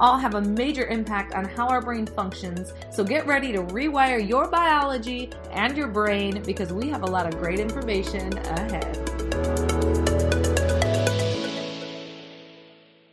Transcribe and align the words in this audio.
all 0.00 0.16
have 0.16 0.34
a 0.34 0.40
major 0.40 0.86
impact 0.86 1.34
on 1.34 1.44
how 1.44 1.68
our 1.68 1.82
brain 1.82 2.06
functions. 2.06 2.72
So 2.90 3.04
get 3.04 3.26
ready 3.26 3.52
to 3.52 3.62
rewire 3.64 4.26
your 4.26 4.48
biology 4.48 5.30
and 5.52 5.76
your 5.76 5.88
brain 5.88 6.42
because 6.42 6.72
we 6.72 6.88
have 6.88 7.02
a 7.02 7.06
lot 7.06 7.26
of 7.26 7.38
great 7.38 7.60
information 7.60 8.36
ahead. 8.38 8.96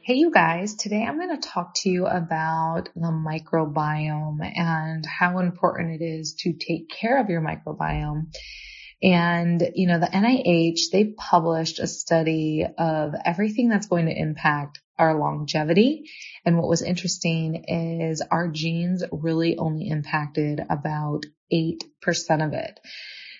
Hey, 0.01 0.13
you 0.13 0.31
guys, 0.31 0.75
today 0.75 1.03
I'm 1.03 1.17
going 1.17 1.37
to 1.37 1.49
talk 1.49 1.73
to 1.81 1.89
you 1.89 2.05
about 2.05 2.87
the 2.95 3.11
microbiome 3.11 4.39
and 4.57 5.05
how 5.05 5.39
important 5.39 6.01
it 6.01 6.05
is 6.05 6.35
to 6.43 6.53
take 6.53 6.89
care 6.89 7.19
of 7.19 7.29
your 7.29 7.41
microbiome. 7.41 8.33
And, 9.03 9.61
you 9.75 9.89
know, 9.89 9.99
the 9.99 10.07
NIH, 10.07 10.91
they 10.93 11.13
published 11.17 11.79
a 11.79 11.87
study 11.87 12.65
of 12.77 13.15
everything 13.25 13.67
that's 13.67 13.87
going 13.87 14.05
to 14.05 14.17
impact 14.17 14.79
our 14.97 15.17
longevity. 15.17 16.09
And 16.45 16.57
what 16.57 16.67
was 16.67 16.81
interesting 16.81 17.65
is 17.67 18.21
our 18.21 18.47
genes 18.47 19.03
really 19.11 19.57
only 19.57 19.89
impacted 19.89 20.61
about 20.69 21.25
8% 21.51 21.81
of 22.45 22.53
it. 22.53 22.79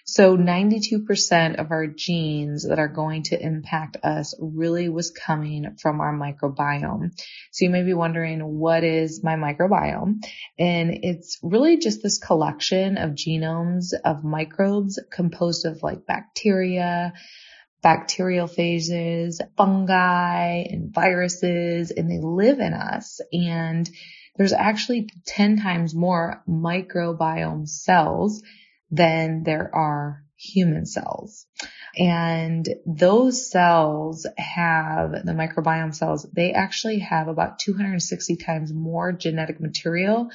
So 0.10 0.38
92% 0.38 1.60
of 1.60 1.72
our 1.72 1.86
genes 1.86 2.66
that 2.66 2.80
are 2.80 2.88
going 2.88 3.24
to 3.24 3.38
impact 3.38 3.98
us 4.04 4.34
really 4.40 4.88
was 4.88 5.12
coming 5.12 5.76
from 5.82 6.00
our 6.00 6.18
microbiome. 6.18 7.12
So 7.52 7.66
you 7.66 7.70
may 7.70 7.84
be 7.84 7.94
wondering, 7.94 8.40
what 8.40 8.86
is 8.86 9.22
my 9.22 9.36
microbiome? 9.36 10.24
And 10.58 10.92
it's 11.04 11.38
really 11.44 11.80
just 11.80 12.02
this 12.02 12.20
collection 12.20 12.98
of 12.98 13.12
genomes 13.12 13.88
of 14.06 14.24
microbes 14.24 14.98
composed 15.12 15.66
of 15.66 15.84
like 15.84 16.06
bacteria, 16.06 17.12
bacterial 17.82 18.48
phages, 18.48 19.40
fungi 19.56 20.64
and 20.70 20.94
viruses, 20.94 21.92
and 21.92 22.10
they 22.10 22.20
live 22.20 22.60
in 22.60 22.74
us. 22.74 23.22
And 23.32 23.90
there's 24.36 24.54
actually 24.54 25.10
10 25.26 25.58
times 25.58 25.96
more 25.96 26.44
microbiome 26.48 27.68
cells 27.68 28.44
than 28.92 29.44
there 29.44 29.74
are 29.74 30.24
human 30.38 30.86
cells. 30.86 31.46
And 31.98 32.68
those 32.86 33.50
cells 33.50 34.28
have, 34.38 35.12
the 35.12 35.32
microbiome 35.32 35.96
cells, 35.96 36.28
they 36.32 36.54
actually 36.54 37.00
have 37.00 37.28
about 37.28 37.60
260 37.60 38.36
times 38.36 38.72
more 38.72 39.12
genetic 39.12 39.60
material 39.60 40.30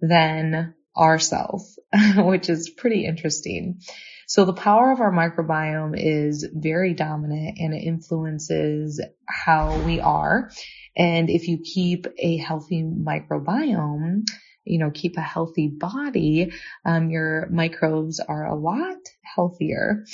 than 0.00 0.74
our 0.96 1.18
cells, 1.18 1.78
which 2.16 2.48
is 2.48 2.70
pretty 2.70 3.04
interesting. 3.04 3.80
So 4.26 4.44
the 4.44 4.52
power 4.52 4.92
of 4.92 5.00
our 5.00 5.12
microbiome 5.12 5.94
is 5.96 6.48
very 6.52 6.94
dominant 6.94 7.58
and 7.58 7.74
it 7.74 7.82
influences 7.82 9.00
how 9.26 9.80
we 9.84 10.00
are. 10.00 10.50
And 10.96 11.28
if 11.28 11.48
you 11.48 11.58
keep 11.58 12.06
a 12.18 12.36
healthy 12.36 12.82
microbiome, 12.82 14.22
you 14.70 14.78
know, 14.78 14.90
keep 14.90 15.16
a 15.16 15.22
healthy 15.22 15.68
body, 15.68 16.52
um, 16.84 17.10
your 17.10 17.48
microbes 17.50 18.20
are 18.20 18.46
a 18.46 18.54
lot 18.54 18.98
healthier. 19.34 20.04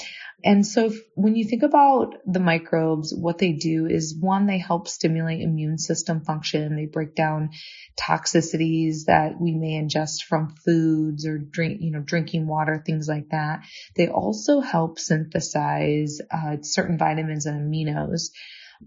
And 0.45 0.67
so 0.67 0.87
if, 0.87 1.01
when 1.15 1.35
you 1.35 1.45
think 1.45 1.63
about 1.63 2.17
the 2.27 2.41
microbes, 2.41 3.15
what 3.15 3.39
they 3.39 3.53
do 3.53 3.87
is 3.87 4.17
one, 4.19 4.47
they 4.47 4.59
help 4.59 4.89
stimulate 4.89 5.41
immune 5.41 5.79
system 5.79 6.21
function. 6.21 6.77
They 6.77 6.87
break 6.87 7.15
down 7.15 7.51
toxicities 7.99 9.07
that 9.07 9.41
we 9.41 9.53
may 9.53 9.81
ingest 9.83 10.25
from 10.25 10.55
foods 10.65 11.27
or 11.27 11.39
drink, 11.39 11.81
you 11.81 11.91
know, 11.91 12.01
drinking 12.01 12.47
water, 12.47 12.83
things 12.85 13.09
like 13.09 13.31
that. 13.31 13.65
They 13.97 14.09
also 14.09 14.61
help 14.61 14.99
synthesize 14.99 16.21
uh, 16.31 16.59
certain 16.63 16.99
vitamins 16.99 17.47
and 17.47 17.73
aminos. 17.73 18.31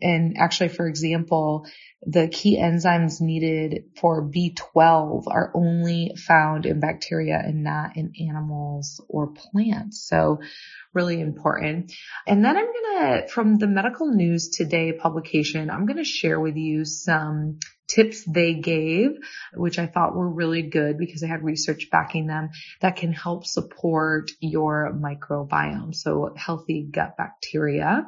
And 0.02 0.38
actually, 0.38 0.70
for 0.70 0.88
example, 0.88 1.66
the 2.02 2.30
key 2.30 2.58
enzymes 2.58 3.20
needed 3.20 3.86
for 3.98 4.24
B12 4.24 5.24
are 5.28 5.52
only 5.54 6.14
found 6.16 6.66
in 6.66 6.80
bacteria 6.80 7.42
and 7.44 7.64
not 7.64 7.98
in 7.98 8.14
animals 8.30 9.04
or 9.10 9.34
plants. 9.34 10.08
So 10.08 10.40
really 10.94 11.20
important. 11.20 11.92
And 12.26 12.44
then 12.44 12.56
I'm 12.56 12.66
going 12.66 13.22
to, 13.22 13.28
from 13.28 13.58
the 13.58 13.68
medical 13.68 14.08
news 14.08 14.50
today 14.50 14.94
publication, 14.94 15.70
I'm 15.70 15.86
going 15.86 15.98
to 15.98 16.06
share 16.06 16.40
with 16.40 16.56
you 16.56 16.86
some 16.86 17.60
tips 17.90 18.24
they 18.24 18.54
gave, 18.54 19.18
which 19.54 19.80
I 19.80 19.88
thought 19.88 20.16
were 20.16 20.30
really 20.30 20.62
good 20.62 20.98
because 20.98 21.22
they 21.22 21.28
had 21.28 21.44
research 21.44 21.90
backing 21.92 22.28
them 22.28 22.50
that 22.82 22.96
can 22.96 23.12
help 23.12 23.46
support 23.46 24.32
your 24.40 24.94
microbiome. 24.94 25.94
So 25.96 26.34
healthy 26.38 26.88
gut 26.90 27.18
bacteria. 27.18 28.06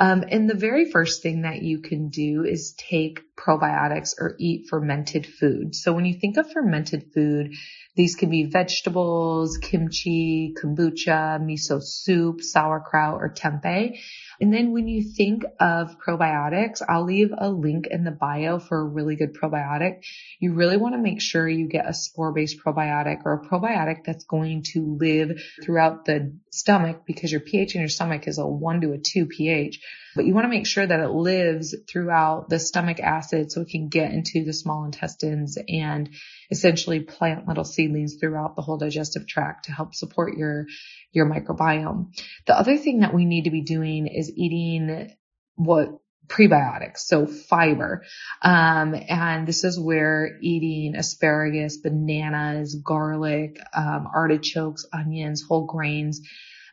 Um, 0.00 0.24
and 0.28 0.48
the 0.48 0.54
very 0.54 0.90
first 0.90 1.22
thing 1.22 1.42
that 1.42 1.60
you 1.62 1.78
can 1.78 2.08
do 2.08 2.44
is 2.44 2.72
take 2.72 3.20
probiotics 3.44 4.14
or 4.18 4.36
eat 4.38 4.68
fermented 4.68 5.26
food. 5.26 5.74
So 5.74 5.92
when 5.92 6.04
you 6.04 6.14
think 6.14 6.36
of 6.36 6.50
fermented 6.52 7.12
food, 7.14 7.54
these 7.96 8.14
can 8.14 8.30
be 8.30 8.44
vegetables, 8.44 9.58
kimchi, 9.58 10.54
kombucha, 10.56 11.40
miso 11.40 11.82
soup, 11.82 12.40
sauerkraut, 12.40 13.20
or 13.20 13.34
tempeh. 13.34 13.98
And 14.40 14.54
then 14.54 14.72
when 14.72 14.86
you 14.88 15.02
think 15.02 15.44
of 15.58 15.96
probiotics, 15.98 16.82
I'll 16.88 17.04
leave 17.04 17.30
a 17.36 17.50
link 17.50 17.88
in 17.90 18.04
the 18.04 18.10
bio 18.10 18.58
for 18.58 18.80
a 18.80 18.84
really 18.84 19.16
good 19.16 19.34
probiotic. 19.34 20.04
You 20.38 20.54
really 20.54 20.76
want 20.76 20.94
to 20.94 21.00
make 21.00 21.20
sure 21.20 21.48
you 21.48 21.68
get 21.68 21.88
a 21.88 21.92
spore-based 21.92 22.58
probiotic 22.64 23.22
or 23.24 23.34
a 23.34 23.48
probiotic 23.48 24.04
that's 24.04 24.24
going 24.24 24.64
to 24.72 24.96
live 24.98 25.42
throughout 25.62 26.04
the 26.04 26.38
stomach 26.50 27.02
because 27.06 27.32
your 27.32 27.40
pH 27.40 27.74
in 27.74 27.80
your 27.80 27.88
stomach 27.88 28.28
is 28.28 28.38
a 28.38 28.46
one 28.46 28.80
to 28.82 28.92
a 28.92 28.98
two 28.98 29.26
pH. 29.26 29.80
But 30.14 30.24
you 30.24 30.34
want 30.34 30.44
to 30.44 30.48
make 30.48 30.66
sure 30.66 30.86
that 30.86 31.00
it 31.00 31.10
lives 31.10 31.74
throughout 31.88 32.48
the 32.48 32.58
stomach 32.58 32.98
acid 32.98 33.29
so 33.30 33.60
it 33.62 33.68
can 33.68 33.88
get 33.88 34.12
into 34.12 34.44
the 34.44 34.52
small 34.52 34.84
intestines 34.84 35.58
and 35.68 36.10
essentially 36.50 37.00
plant 37.00 37.48
little 37.48 37.64
seedlings 37.64 38.16
throughout 38.16 38.56
the 38.56 38.62
whole 38.62 38.78
digestive 38.78 39.26
tract 39.26 39.66
to 39.66 39.72
help 39.72 39.94
support 39.94 40.36
your, 40.36 40.66
your 41.12 41.26
microbiome. 41.26 42.12
The 42.46 42.58
other 42.58 42.76
thing 42.76 43.00
that 43.00 43.14
we 43.14 43.24
need 43.24 43.44
to 43.44 43.50
be 43.50 43.62
doing 43.62 44.06
is 44.06 44.30
eating 44.34 45.14
what 45.56 45.98
prebiotics, 46.30 46.98
so 46.98 47.26
fiber. 47.26 48.04
Um, 48.40 48.94
and 48.94 49.46
this 49.46 49.64
is 49.64 49.78
where 49.78 50.38
eating 50.40 50.94
asparagus, 50.94 51.78
bananas, 51.78 52.76
garlic, 52.76 53.58
um, 53.74 54.08
artichokes, 54.14 54.86
onions, 54.92 55.42
whole 55.42 55.66
grains, 55.66 56.20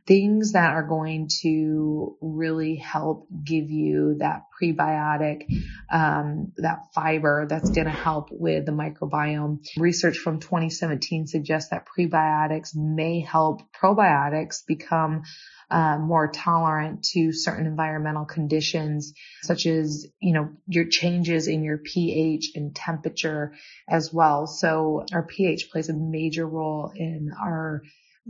things 0.08 0.54
that 0.54 0.72
are 0.72 0.84
going 0.84 1.28
to 1.42 2.16
really 2.22 2.78
help 2.78 3.28
give 3.44 3.70
you 3.70 4.16
that 4.20 4.44
prebiotic, 4.60 5.44
um, 5.92 6.54
that 6.58 6.80
fiber 6.96 7.46
that's 7.48 7.70
going 7.70 7.86
to 7.86 7.92
help 7.92 8.30
with 8.32 8.66
the 8.66 8.72
microbiome. 8.72 9.60
Research 9.78 10.18
from 10.18 10.40
2017 10.40 11.28
suggests 11.28 11.72
that 11.72 11.86
prebiotics 11.86 12.74
may 12.74 13.20
help 13.20 13.62
probiotics 13.74 14.66
become 14.66 15.24
uh, 15.70 15.98
more 15.98 16.30
tolerant 16.30 17.04
to 17.04 17.34
certain 17.34 17.66
environmental 17.66 18.24
conditions, 18.24 19.14
such 19.42 19.66
as, 19.66 20.08
you 20.22 20.32
know, 20.32 20.50
your 20.68 20.86
changes 20.86 21.50
in 21.50 21.66
your 21.66 21.78
pH 21.78 22.52
and 22.56 22.74
temperature 22.74 23.54
as 23.90 24.14
well. 24.14 24.48
So 24.48 25.06
our 25.12 25.24
pH 25.24 25.70
plays 25.70 25.90
a 25.90 25.94
major 25.94 26.48
role 26.48 26.94
in 26.96 27.34
our 27.38 27.84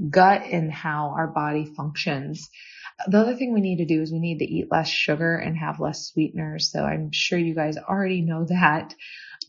gut 0.10 0.44
and 0.44 0.72
how 0.72 1.14
our 1.18 1.28
body 1.28 1.66
functions. 1.66 2.50
The 3.08 3.20
other 3.20 3.36
thing 3.36 3.54
we 3.54 3.62
need 3.62 3.78
to 3.78 3.86
do 3.86 4.02
is 4.02 4.12
we 4.12 4.20
need 4.20 4.40
to 4.40 4.46
eat 4.46 4.72
less 4.72 4.90
sugar 4.90 5.36
and 5.36 5.56
have 5.58 5.80
less 5.80 6.08
sweeteners. 6.08 6.72
So 6.72 6.84
I'm 6.84 7.12
sure 7.12 7.38
you 7.38 7.54
guys 7.54 7.78
already 7.78 8.22
know 8.22 8.46
that. 8.46 8.96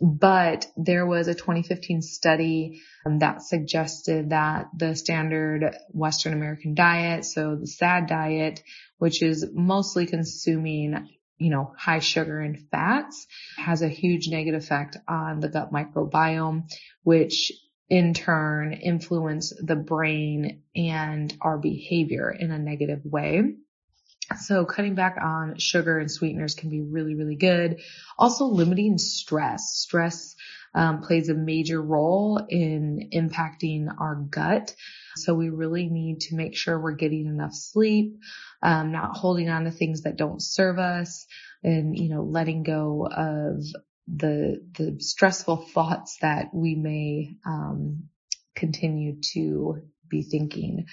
But 0.01 0.67
there 0.77 1.07
was 1.07 1.29
a 1.29 1.35
2015 1.35 2.03
study 2.03 2.83
um, 3.05 3.19
that 3.21 3.43
suggested 3.43 4.31
that 4.31 4.69
the 4.77 4.95
standard 4.95 5.75
Western 5.91 6.35
American 6.35 6.75
diet, 6.75 7.25
so 7.25 7.57
the 7.57 7.67
SAD 7.67 8.07
diet, 8.07 8.63
which 8.99 9.23
is 9.23 9.47
mostly 9.53 10.07
consuming 10.07 11.09
you 11.39 11.51
know, 11.51 11.73
high 11.79 12.01
sugar 12.01 12.41
and 12.41 12.59
fats 12.71 13.27
has 13.57 13.81
a 13.81 13.89
huge 13.89 14.29
negative 14.29 14.63
effect 14.63 14.97
on 15.07 15.41
the 15.41 15.49
gut 15.49 15.73
microbiome, 15.73 16.65
which 17.05 17.53
in 17.89 18.15
turn 18.15 18.73
influence 18.73 19.53
the 19.61 19.77
brain 19.77 20.63
and 20.77 21.35
our 21.41 21.59
behavior 21.59 22.31
in 22.31 22.51
a 22.51 22.59
negative 22.59 23.01
way. 23.05 23.55
So 24.37 24.67
cutting 24.67 24.95
back 24.95 25.17
on 25.23 25.59
sugar 25.59 25.99
and 25.99 26.11
sweeteners 26.11 26.55
can 26.55 26.69
be 26.69 26.83
really, 26.83 27.15
really 27.15 27.37
good. 27.37 27.81
Also 28.19 28.45
limiting 28.45 28.99
stress. 28.99 29.73
Stress 29.73 30.37
um, 30.75 31.01
plays 31.01 31.31
a 31.31 31.35
major 31.35 31.81
role 31.81 32.39
in 32.49 33.09
impacting 33.15 33.89
our 33.99 34.17
gut. 34.17 34.75
So 35.17 35.35
we 35.35 35.49
really 35.49 35.87
need 35.87 36.21
to 36.23 36.37
make 36.37 36.57
sure 36.57 36.79
we're 36.79 36.93
getting 36.93 37.27
enough 37.27 37.55
sleep, 37.55 38.19
um, 38.63 38.93
not 38.93 39.17
holding 39.17 39.49
on 39.49 39.65
to 39.65 39.71
things 39.71 40.03
that 40.03 40.17
don't 40.17 40.43
serve 40.43 40.79
us 40.79 41.27
and, 41.65 41.99
you 41.99 42.11
know, 42.11 42.23
letting 42.23 42.63
go 42.63 43.09
of 43.11 43.65
the, 44.17 44.65
the 44.77 45.01
stressful 45.01 45.57
thoughts 45.57 46.19
that 46.23 46.51
we 46.53 46.75
may, 46.75 47.37
um, 47.47 48.09
continue 48.55 49.21
to 49.33 49.83
be 50.09 50.23
thinking. 50.23 50.87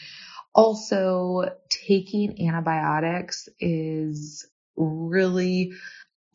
Also, 0.53 1.49
taking 1.69 2.47
antibiotics 2.47 3.49
is 3.59 4.47
really 4.77 5.73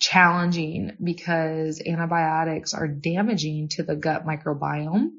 challenging 0.00 0.96
because 1.02 1.80
antibiotics 1.84 2.74
are 2.74 2.88
damaging 2.88 3.68
to 3.68 3.82
the 3.82 3.96
gut 3.96 4.26
microbiome 4.26 5.10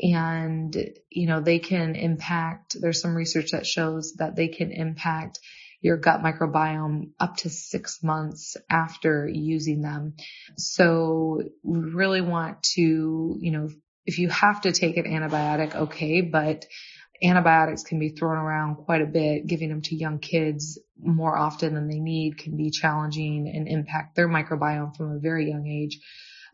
and 0.00 0.76
you 1.10 1.26
know 1.26 1.40
they 1.40 1.58
can 1.58 1.96
impact 1.96 2.76
there's 2.80 3.00
some 3.00 3.14
research 3.14 3.50
that 3.50 3.66
shows 3.66 4.14
that 4.14 4.36
they 4.36 4.48
can 4.48 4.70
impact 4.70 5.40
your 5.84 5.96
gut 5.96 6.20
microbiome 6.22 7.10
up 7.20 7.36
to 7.36 7.50
six 7.50 8.02
months 8.02 8.56
after 8.70 9.28
using 9.28 9.82
them 9.82 10.14
so 10.56 11.42
we 11.62 11.78
really 11.78 12.20
want 12.20 12.62
to 12.62 13.36
you 13.40 13.50
know 13.52 13.68
if 14.06 14.18
you 14.18 14.28
have 14.28 14.62
to 14.62 14.72
take 14.72 14.96
an 14.96 15.04
antibiotic 15.04 15.74
okay 15.74 16.20
but 16.20 16.64
antibiotics 17.22 17.82
can 17.82 17.98
be 17.98 18.10
thrown 18.10 18.36
around 18.36 18.76
quite 18.76 19.02
a 19.02 19.06
bit. 19.06 19.46
Giving 19.46 19.68
them 19.68 19.82
to 19.82 19.96
young 19.96 20.18
kids 20.18 20.78
more 21.00 21.36
often 21.36 21.74
than 21.74 21.88
they 21.88 22.00
need 22.00 22.38
can 22.38 22.56
be 22.56 22.70
challenging 22.70 23.50
and 23.54 23.68
impact 23.68 24.16
their 24.16 24.28
microbiome 24.28 24.96
from 24.96 25.12
a 25.12 25.18
very 25.18 25.48
young 25.48 25.66
age. 25.66 26.00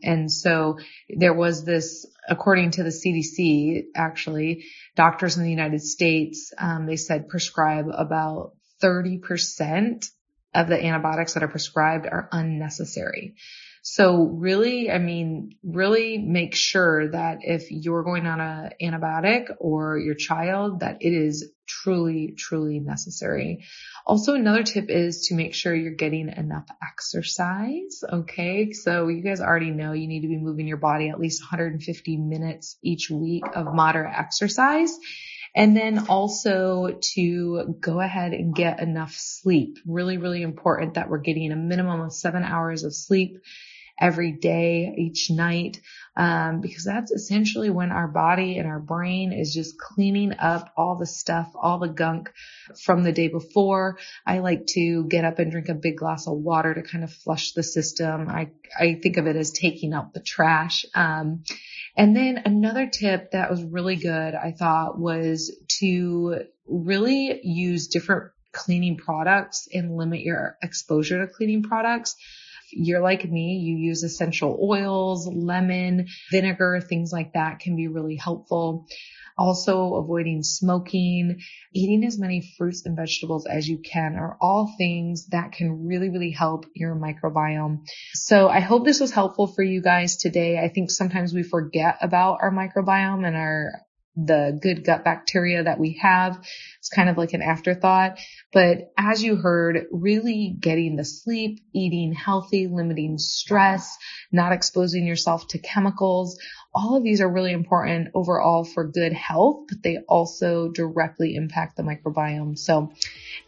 And 0.03 0.31
so 0.31 0.79
there 1.15 1.33
was 1.33 1.63
this, 1.63 2.07
according 2.27 2.71
to 2.71 2.83
the 2.83 2.89
CDC, 2.89 3.83
actually, 3.95 4.65
doctors 4.95 5.37
in 5.37 5.43
the 5.43 5.49
United 5.49 5.81
States, 5.81 6.51
um, 6.57 6.87
they 6.87 6.95
said 6.95 7.29
prescribe 7.29 7.85
about 7.93 8.53
30% 8.81 10.09
of 10.53 10.67
the 10.67 10.83
antibiotics 10.83 11.33
that 11.33 11.43
are 11.43 11.47
prescribed 11.47 12.05
are 12.05 12.27
unnecessary. 12.31 13.35
So 13.83 14.25
really, 14.25 14.91
I 14.91 14.99
mean, 14.99 15.57
really 15.63 16.19
make 16.19 16.53
sure 16.53 17.09
that 17.11 17.39
if 17.41 17.71
you're 17.71 18.03
going 18.03 18.27
on 18.27 18.39
an 18.39 18.71
antibiotic 18.79 19.45
or 19.59 19.97
your 19.97 20.13
child, 20.13 20.81
that 20.81 20.97
it 21.01 21.13
is 21.13 21.51
truly, 21.67 22.35
truly 22.37 22.79
necessary. 22.79 23.63
Also, 24.05 24.35
another 24.35 24.61
tip 24.61 24.89
is 24.89 25.27
to 25.27 25.35
make 25.35 25.55
sure 25.55 25.73
you're 25.73 25.95
getting 25.95 26.29
enough 26.29 26.67
exercise. 26.83 28.03
Okay. 28.07 28.71
So 28.73 29.07
you 29.07 29.23
guys 29.23 29.41
already 29.41 29.71
know 29.71 29.93
you 29.93 30.07
need 30.07 30.21
to 30.21 30.27
be 30.27 30.37
moving 30.37 30.67
your 30.67 30.77
body 30.77 31.09
at 31.09 31.19
least 31.19 31.41
150 31.41 32.17
minutes 32.17 32.77
each 32.83 33.09
week 33.09 33.45
of 33.55 33.73
moderate 33.73 34.13
exercise. 34.15 34.95
And 35.53 35.75
then 35.75 36.07
also 36.07 36.97
to 37.13 37.75
go 37.79 37.99
ahead 37.99 38.31
and 38.33 38.55
get 38.55 38.79
enough 38.79 39.13
sleep. 39.13 39.79
Really, 39.85 40.17
really 40.17 40.43
important 40.43 40.93
that 40.93 41.09
we're 41.09 41.17
getting 41.17 41.51
a 41.51 41.57
minimum 41.57 42.01
of 42.01 42.13
seven 42.13 42.43
hours 42.43 42.83
of 42.83 42.95
sleep 42.95 43.39
every 43.99 44.31
day, 44.31 44.93
each 44.97 45.29
night, 45.29 45.79
um, 46.15 46.61
because 46.61 46.83
that's 46.83 47.11
essentially 47.11 47.69
when 47.69 47.91
our 47.91 48.07
body 48.07 48.57
and 48.57 48.67
our 48.67 48.79
brain 48.79 49.31
is 49.31 49.53
just 49.53 49.77
cleaning 49.79 50.33
up 50.39 50.73
all 50.75 50.97
the 50.97 51.05
stuff, 51.05 51.51
all 51.55 51.79
the 51.79 51.87
gunk 51.87 52.31
from 52.83 53.03
the 53.03 53.11
day 53.11 53.27
before. 53.27 53.97
I 54.25 54.39
like 54.39 54.65
to 54.67 55.05
get 55.05 55.25
up 55.25 55.39
and 55.39 55.51
drink 55.51 55.69
a 55.69 55.73
big 55.73 55.97
glass 55.97 56.27
of 56.27 56.37
water 56.37 56.73
to 56.73 56.81
kind 56.81 57.03
of 57.03 57.13
flush 57.13 57.53
the 57.53 57.63
system. 57.63 58.27
I, 58.27 58.51
I 58.79 58.99
think 59.01 59.17
of 59.17 59.27
it 59.27 59.35
as 59.35 59.51
taking 59.51 59.93
out 59.93 60.13
the 60.13 60.19
trash. 60.21 60.85
Um, 60.95 61.43
and 61.95 62.15
then 62.15 62.41
another 62.45 62.87
tip 62.87 63.31
that 63.31 63.49
was 63.49 63.63
really 63.63 63.95
good, 63.95 64.33
I 64.33 64.51
thought 64.51 64.99
was 64.99 65.55
to 65.79 66.45
really 66.67 67.39
use 67.43 67.87
different 67.87 68.31
cleaning 68.51 68.97
products 68.97 69.67
and 69.73 69.95
limit 69.95 70.21
your 70.21 70.57
exposure 70.61 71.25
to 71.25 71.31
cleaning 71.31 71.63
products 71.63 72.15
you're 72.71 73.01
like 73.01 73.29
me, 73.29 73.57
you 73.57 73.77
use 73.77 74.03
essential 74.03 74.57
oils, 74.61 75.27
lemon, 75.27 76.07
vinegar, 76.31 76.81
things 76.81 77.11
like 77.11 77.33
that 77.33 77.59
can 77.59 77.75
be 77.75 77.87
really 77.87 78.15
helpful. 78.15 78.87
Also 79.37 79.95
avoiding 79.95 80.43
smoking, 80.43 81.39
eating 81.73 82.05
as 82.05 82.19
many 82.19 82.41
fruits 82.57 82.85
and 82.85 82.95
vegetables 82.95 83.45
as 83.45 83.67
you 83.67 83.79
can 83.79 84.15
are 84.15 84.37
all 84.41 84.75
things 84.77 85.27
that 85.27 85.53
can 85.53 85.87
really, 85.87 86.09
really 86.09 86.31
help 86.31 86.65
your 86.75 86.95
microbiome. 86.95 87.79
So 88.13 88.49
I 88.49 88.59
hope 88.59 88.85
this 88.85 88.99
was 88.99 89.11
helpful 89.11 89.47
for 89.47 89.63
you 89.63 89.81
guys 89.81 90.17
today. 90.17 90.59
I 90.59 90.67
think 90.67 90.91
sometimes 90.91 91.33
we 91.33 91.43
forget 91.43 91.97
about 92.01 92.39
our 92.41 92.51
microbiome 92.51 93.25
and 93.25 93.35
our 93.35 93.71
the 94.15 94.57
good 94.61 94.83
gut 94.83 95.03
bacteria 95.03 95.63
that 95.63 95.79
we 95.79 95.99
have. 96.01 96.37
It's 96.79 96.89
kind 96.89 97.09
of 97.09 97.17
like 97.17 97.33
an 97.33 97.41
afterthought. 97.41 98.19
But 98.51 98.91
as 98.97 99.23
you 99.23 99.35
heard, 99.35 99.85
really 99.91 100.55
getting 100.59 100.95
the 100.95 101.05
sleep, 101.05 101.61
eating 101.73 102.13
healthy, 102.13 102.67
limiting 102.67 103.17
stress, 103.17 103.97
not 104.31 104.51
exposing 104.51 105.05
yourself 105.05 105.47
to 105.49 105.59
chemicals, 105.59 106.37
all 106.73 106.95
of 106.95 107.03
these 107.03 107.21
are 107.21 107.29
really 107.29 107.51
important 107.51 108.09
overall 108.13 108.63
for 108.63 108.85
good 108.85 109.13
health, 109.13 109.65
but 109.67 109.83
they 109.83 109.97
also 110.07 110.69
directly 110.69 111.35
impact 111.35 111.77
the 111.77 111.83
microbiome. 111.83 112.57
So 112.57 112.93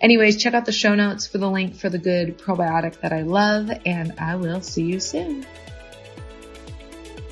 anyways, 0.01 0.41
check 0.41 0.53
out 0.53 0.65
the 0.65 0.71
show 0.71 0.95
notes 0.95 1.27
for 1.27 1.37
the 1.37 1.49
link 1.49 1.75
for 1.75 1.89
the 1.89 1.97
good 1.97 2.37
probiotic 2.37 2.99
that 3.01 3.13
I 3.13 3.21
love 3.21 3.69
and 3.85 4.13
I 4.17 4.35
will 4.35 4.61
see 4.61 4.83
you 4.83 4.99
soon. 4.99 5.45